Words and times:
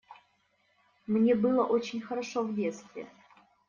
Мне 1.05 1.35
было 1.35 1.63
очень 1.63 2.01
хорошо 2.01 2.41
в 2.43 2.55
детстве. 2.55 3.07